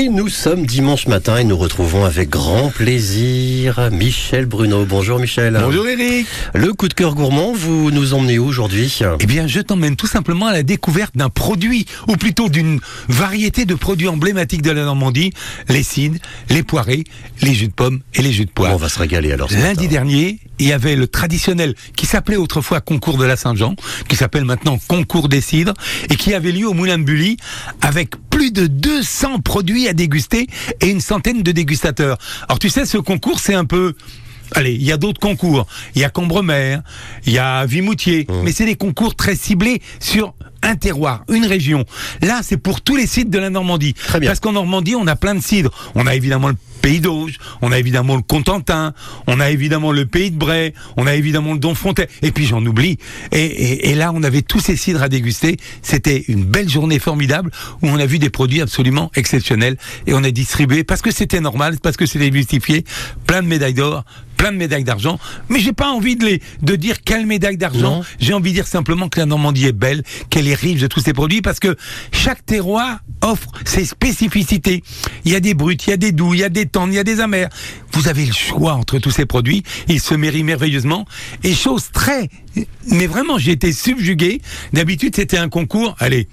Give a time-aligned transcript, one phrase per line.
[0.00, 4.84] Et nous sommes dimanche matin et nous retrouvons avec grand plaisir Michel Bruno.
[4.84, 5.58] Bonjour Michel.
[5.60, 6.24] Bonjour Eric.
[6.54, 8.96] Le coup de cœur gourmand, vous nous emmenez où aujourd'hui?
[9.18, 13.64] Eh bien, je t'emmène tout simplement à la découverte d'un produit, ou plutôt d'une variété
[13.64, 15.32] de produits emblématiques de la Normandie,
[15.68, 17.02] les cidres, les poirées,
[17.42, 18.72] les jus de pommes et les jus de poire.
[18.72, 19.50] On va se régaler alors.
[19.50, 19.86] Lundi matin.
[19.88, 23.74] dernier, il y avait le traditionnel qui s'appelait autrefois concours de la Saint-Jean,
[24.08, 25.74] qui s'appelle maintenant concours des cidres,
[26.08, 27.36] et qui avait lieu au Moulin de Bully
[27.80, 30.46] avec plus de 200 produits à déguster
[30.80, 32.18] et une centaine de dégustateurs.
[32.48, 33.94] Alors tu sais, ce concours, c'est un peu...
[34.52, 35.66] Allez, il y a d'autres concours.
[35.96, 36.78] Il y a Combremer,
[37.26, 41.84] il y a Vimoutier, mais c'est des concours très ciblés sur un terroir, une région.
[42.22, 43.94] Là, c'est pour tous les sites de la Normandie.
[43.94, 44.30] Très bien.
[44.30, 45.72] Parce qu'en Normandie, on a plein de cidres.
[45.96, 48.94] On a évidemment le Pays d'Auge, on a évidemment le Contentin,
[49.26, 52.64] on a évidemment le Pays de Bray, on a évidemment le Donfontaine, et puis j'en
[52.64, 52.98] oublie.
[53.32, 55.56] Et, et- et là, on avait tous ces cidres à déguster.
[55.82, 57.50] C'était une belle journée formidable
[57.82, 61.40] où on a vu des produits absolument exceptionnels et on a distribué parce que c'était
[61.40, 62.84] normal, parce que c'était justifié,
[63.26, 64.04] plein de médailles d'or,
[64.36, 65.18] plein de médailles d'argent.
[65.48, 68.02] Mais j'ai pas envie de les de dire quelle médaille d'argent.
[68.20, 71.00] J'ai envie de dire simplement que la Normandie est belle, qu'elle est riche de tous
[71.00, 71.76] ces produits parce que
[72.12, 74.84] chaque terroir offre ses spécificités.
[75.24, 76.92] Il y a des bruts, il y a des doux, il y a des tendres,
[76.92, 77.48] il y a des amers.
[77.92, 79.62] Vous avez le choix entre tous ces produits.
[79.88, 81.06] Ils se mérient merveilleusement.
[81.42, 82.28] Et chose très,
[82.86, 84.40] mais vraiment, j'ai été subjugué.
[84.72, 86.28] D'habitude, c'était un concours, allez,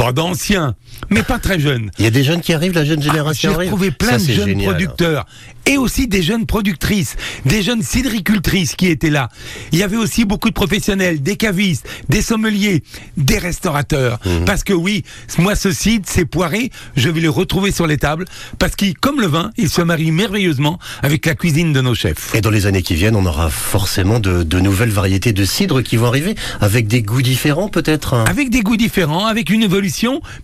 [0.00, 0.74] pas d'anciens,
[1.10, 1.90] mais pas très jeunes.
[1.98, 3.70] Il y a des jeunes qui arrivent, la jeune J'ai génération arrive.
[3.70, 4.70] retrouvé plein Ça, de jeunes génial.
[4.70, 5.26] producteurs
[5.66, 9.28] et aussi des jeunes productrices, des jeunes cidricultrices qui étaient là.
[9.72, 12.82] Il y avait aussi beaucoup de professionnels, des cavistes, des sommeliers,
[13.18, 14.18] des restaurateurs.
[14.24, 14.46] Mhm.
[14.46, 15.04] Parce que oui,
[15.38, 18.24] moi ce cidre, ces poirés, je vais les retrouver sur les tables
[18.58, 22.34] parce qu'ils, comme le vin, ils se marient merveilleusement avec la cuisine de nos chefs.
[22.34, 25.82] Et dans les années qui viennent, on aura forcément de, de nouvelles variétés de cidres
[25.82, 28.14] qui vont arriver, avec des goûts différents peut-être.
[28.14, 28.24] hein.
[28.26, 29.89] avec des goûts différents, avec une évolution,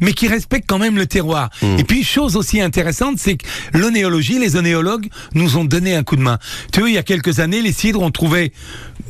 [0.00, 1.50] mais qui respecte quand même le terroir.
[1.62, 1.78] Mm.
[1.78, 6.16] Et puis, chose aussi intéressante, c'est que l'onéologie, les onéologues nous ont donné un coup
[6.16, 6.38] de main.
[6.72, 8.52] Tu vois, il y a quelques années, les cidres ont trouvé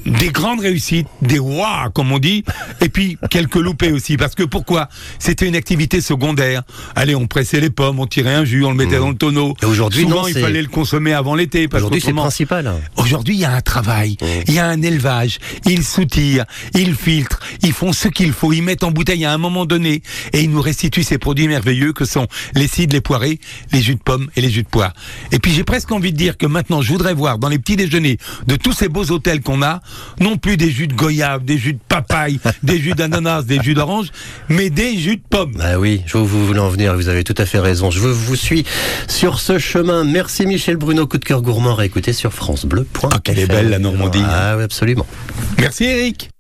[0.04, 2.44] des grandes réussites, des rois, comme on dit,
[2.80, 4.16] et puis quelques loupés aussi.
[4.16, 4.88] Parce que pourquoi?
[5.19, 6.62] C'était une activité secondaire.
[6.94, 9.54] Allez, on pressait les pommes, on tirait un jus, on le mettait dans le tonneau.
[9.62, 11.66] Et aujourd'hui, Souvent, non, il fallait le consommer avant l'été.
[11.66, 12.66] parce Aujourd'hui, c'est principal.
[12.66, 12.76] hein.
[12.96, 16.44] Aujourd'hui, il y a un travail, il y a un élevage, ils soutirent,
[16.75, 20.02] ils filtrent, ils font ce qu'il faut, ils mettent en bouteille à un moment donné
[20.32, 23.38] et ils nous restituent ces produits merveilleux que sont les cidres, les poirées,
[23.72, 24.92] les jus de pommes et les jus de poire.
[25.32, 27.76] Et puis j'ai presque envie de dire que maintenant, je voudrais voir dans les petits
[27.76, 29.81] déjeuners de tous ces beaux hôtels qu'on a,
[30.20, 33.75] non plus des jus de goyave, des jus de papaye, des jus d'ananas, des jus
[33.75, 34.09] d'orange,
[34.48, 35.54] mais des jus de pommes.
[35.56, 37.91] Bah oui, je vous voulez en venir, vous avez tout à fait raison.
[37.91, 38.64] Je vous suis
[39.08, 40.04] sur ce chemin.
[40.04, 43.08] Merci Michel Bruno, coup de cœur gourmand, réécoutez sur francebleu.fr.
[43.12, 44.22] Ah, qu'elle est belle, la Normandie.
[44.25, 45.06] Ah oui, absolument.
[45.58, 46.31] Merci Eric.